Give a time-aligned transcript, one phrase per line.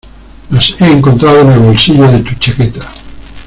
[0.49, 2.79] las he encontrado en el bolsillo de tu chaqueta